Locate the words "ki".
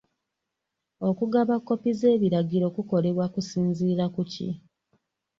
4.31-4.47